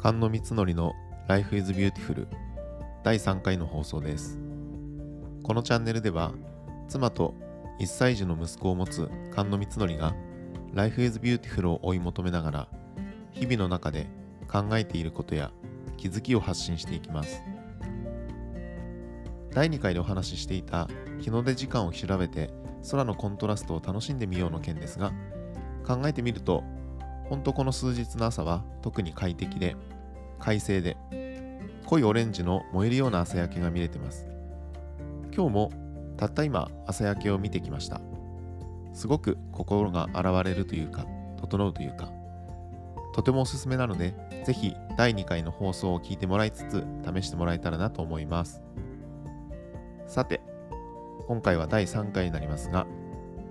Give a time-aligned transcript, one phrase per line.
[0.00, 0.94] 菅野光則の
[1.26, 2.28] Life is Beautiful
[3.02, 4.38] 第3回の放送です。
[5.42, 6.32] このチャンネルでは
[6.86, 7.34] 妻と
[7.80, 10.14] 1歳児の息子を持つ菅野光則が
[10.72, 12.68] Life is Beautiful を追い求めながら
[13.32, 14.06] 日々の中で
[14.46, 15.50] 考えていることや
[15.96, 17.42] 気づきを発信していきます。
[19.50, 20.86] 第2回でお話ししていた
[21.18, 22.50] 日の出時間を調べて
[22.88, 25.12] 空のコントラストを楽しんでみようの件ですが
[25.84, 26.62] 考えてみると
[27.28, 29.76] 本当この数日の朝は特に快適で
[30.38, 30.96] 快晴で
[31.86, 34.26] 濃いオレンジの燃えるような朝焼けが見れてます。
[35.34, 35.72] 今日も
[36.16, 38.00] たった今朝焼けを見てきました。
[38.92, 41.06] すごく心が洗われるというか
[41.40, 42.10] 整うというか
[43.14, 46.84] とてもおすすめなのでぜひ第2回の放送を聞いてもらいつつ
[47.14, 48.62] 試してもらえたらなと思います。
[50.06, 50.40] さて
[51.26, 52.86] 今回は第3回になりますが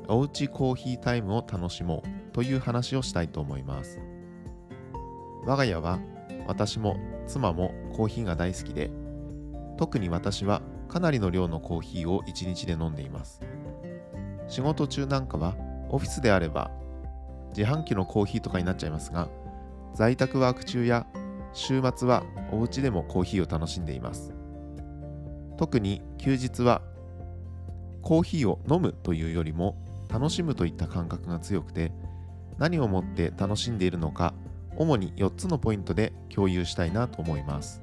[0.07, 2.16] おうちコーヒータイムを楽しもう。
[2.33, 3.99] という話をしたいと思います。
[5.45, 5.99] 我が家は
[6.47, 8.91] 私も妻もコーヒーが大好きで
[9.77, 13.41] 特に私はかなりの量のコーヒーを1日で飲んでいます。
[14.47, 15.55] 仕事中なんかは
[15.89, 16.71] オフィスであれば
[17.49, 19.29] 自販機のコーヒーとかになっちゃいますが
[19.93, 21.05] 在宅ワーク中や
[21.53, 24.33] 週末はお家でもコーヒーを楽しんでいます。
[25.57, 26.81] 特に休日は
[28.01, 29.75] コーヒーを飲むというよりも
[30.07, 31.91] 楽しむといった感覚が強くて
[32.57, 34.33] 何をもって楽しんでいるのか
[34.75, 37.81] 主に4つのポイントで共有したいなと思います。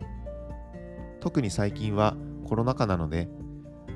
[1.20, 3.28] 特に最近はコロナ禍なので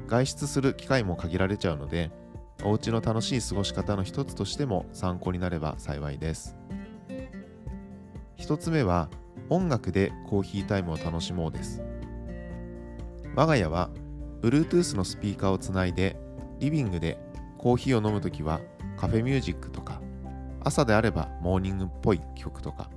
[0.06, 2.10] 外出する機会も限られちゃうので
[2.64, 6.56] お家の楽しい過ごし方の一つとしても参考になれば幸いです。
[8.38, 9.10] 1つ目は
[9.50, 11.82] 音楽でコーヒータイムを楽しもうです。
[13.36, 13.90] 我が家は
[14.42, 16.16] Bluetooth のスピーカーをつないで
[16.58, 17.18] リビングで
[17.58, 18.60] コーヒーを飲むときは
[18.96, 20.00] カフェミュージックとか
[20.62, 22.90] 朝であればモーニングっぽい曲とか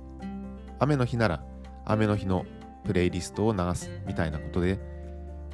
[0.78, 1.44] 雨の日なら
[1.84, 2.44] 雨の日の
[2.84, 4.78] プレイリストを流すみたいなことで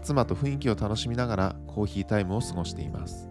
[0.03, 3.29] 妻と雰囲気を楽しみながらコーヒータイムを過ごしています。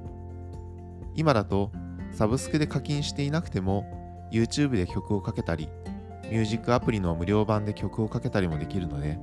[1.15, 1.71] 今だと
[2.11, 5.69] サブスクで課金していなくても YouTube で曲をかけたり
[6.29, 9.17] ミュージックアプリの無料版で曲をかけたりもできるので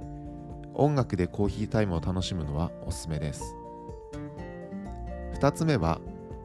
[0.75, 3.43] 音楽でコーヒータイムを楽しむのはおすすめです。
[5.35, 6.01] 2つ目は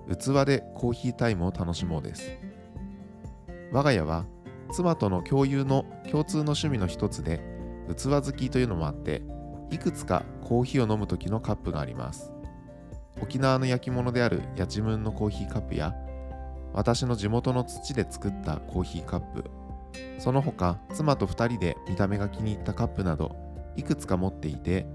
[0.07, 2.48] 器でコーヒータイムを楽しもうです。
[3.71, 4.25] 我が家は
[4.71, 7.41] 妻との共有の共通の趣味の一つで
[7.95, 9.21] 器好きというのもあって
[9.71, 12.31] いくつかコーヒーを飲む時のカップがあります。
[13.21, 15.93] 沖縄の焼き物であるやちむんのコーヒーカップや
[16.73, 19.43] 私の地元の土で作ったコーヒーカップ。
[20.19, 23.35] その他妻と2人で見た目が気に入ったカップなど
[23.75, 24.85] いくつか持っていて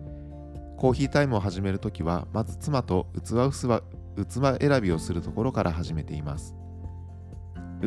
[0.76, 6.54] コーヒータイムを始めるときはまず妻と器器選びをするところから始めています。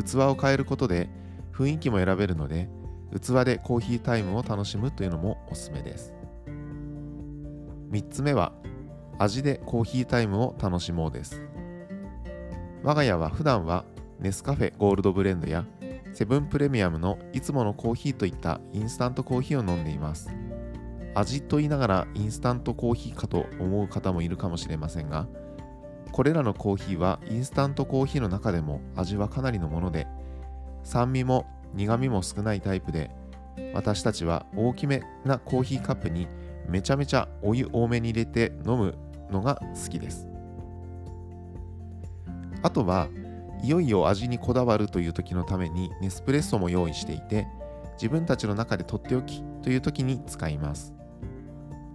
[0.03, 1.09] 器を変えることで
[1.53, 2.69] 雰囲気も選べるので
[3.13, 6.13] 器でコーヒータイムを楽しむというのもおすすめです。
[7.91, 8.52] 3つ目は
[9.18, 11.41] 味でコーヒータイムを楽しもうです。
[12.84, 13.85] 我が家は普段は
[14.19, 15.66] ネスカフェゴールドブレンドや
[16.14, 20.29] セブンプレミアムのいつものコーヒーといったインスタントコーヒーを飲んでいます。
[21.16, 25.28] 味と言いながらインスタントコーヒーかと思う方もいるかもしれませんが
[26.12, 30.07] これらのコーヒーはインスタントコーヒーの中でも味はかなりのもので
[30.84, 33.12] 酸味も苦味も少ないタイプで
[33.73, 36.28] 私たちは大きめなコーヒーカップに
[36.67, 38.96] めちゃめちゃお湯多めに入れて飲む
[39.31, 40.28] のが好きです。
[42.62, 43.07] あとは
[43.62, 47.47] いよいよ味にこだわるという時のためにネスプレッソも用意していて
[47.94, 50.94] 自分たちの中でとっておきという時に使います。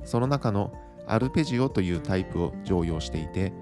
[0.04, 0.72] その中の
[1.06, 3.52] アルペジオというタイプを常用していて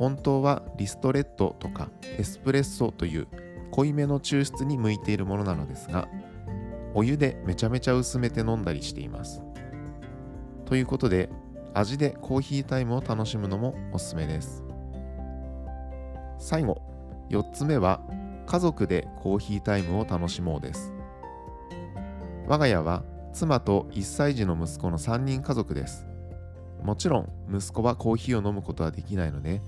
[0.00, 3.28] 本当はリストレットとかエスプレッソという
[3.70, 6.08] 濃いめの抽出に向いているものなのですが
[6.94, 9.42] お湯でめちゃめちゃ薄めて飲んだりしています。
[10.64, 11.28] ということで
[11.74, 14.64] 味でコーヒータイムを楽しむのもおすすめです。
[16.38, 16.80] 最後
[17.28, 18.00] 4つ目は
[18.46, 20.94] 家族でコーヒータイムを楽しもうです。
[22.48, 23.04] 我が家は
[23.34, 26.06] 妻と1歳児の息子の3人家族です。
[26.82, 29.60] もちろん息子はコーヒーを飲むことはできないので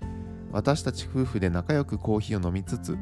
[0.52, 2.96] 私たち夫婦で仲良くコーヒーを飲みつつ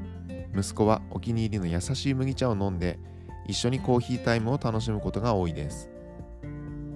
[0.57, 2.99] 息子はお気に入りの優しい麦茶を飲んで
[3.47, 5.91] 一緒にコーヒータイムを楽しむことが多いです。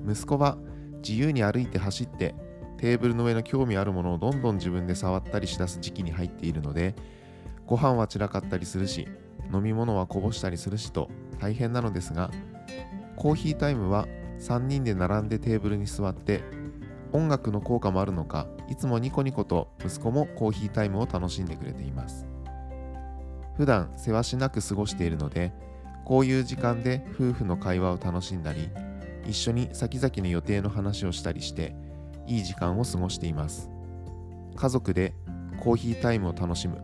[0.06, 0.58] 息子は
[0.98, 2.34] 自由に歩いて走って
[2.76, 6.94] テーブルの上の興味あるものをどんどん自分で触ったりしだす時期に入っているので
[7.66, 9.08] ご飯は散らかったりするし
[9.52, 11.08] 飲み物はこぼしたりするしと
[11.40, 12.30] 大変なのですが
[13.16, 14.06] コーヒータイムは
[14.40, 16.42] 3人で並んでテーブルに座って
[17.12, 22.26] 音楽の効果もあるのかいつもニコニコと息子もコーヒータイムを楽しんでくれています。
[23.56, 25.52] 普段せわしなく過ごしているので
[26.04, 28.68] こういう時間で夫婦の会話を楽しんだり
[29.26, 31.74] 一緒に先々の予定の話をしたりして
[32.26, 33.70] いい時間を過ごしています。
[34.56, 35.14] 家族で
[35.60, 36.82] コーヒータイムを楽しむ。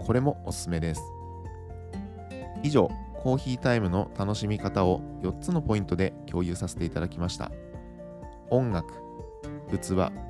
[0.00, 1.02] これもおすすめです。
[2.62, 2.90] 以上
[3.22, 7.50] コーヒータイムの楽しみ方を4つのポイントで共有させていただきました。
[8.50, 8.92] 音楽
[9.70, 10.27] 器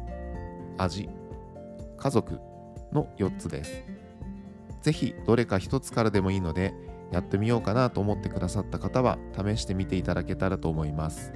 [0.78, 1.08] 味
[1.96, 2.40] 家族
[2.92, 3.84] の4つです。
[4.82, 6.72] ぜひどれか1つからでもいいので
[7.10, 11.32] やってみようかなと思ってくださった方は試してみていただけたらと思います。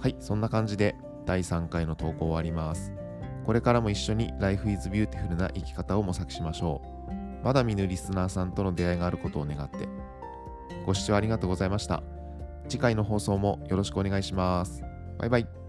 [0.00, 0.96] はいそんな感じで
[1.26, 2.92] 第3回の投稿終わります。
[3.44, 7.44] これからも一緒に Life is Beautiful な生き方を模索しましょう。
[7.44, 9.88] まだ見ぬリスナーさんとの出会いがあることを願って。
[10.84, 12.02] ご視聴ありがとうございました。
[12.68, 14.82] 次回の放送もよろしくお願いします。
[15.18, 15.65] バイバイ。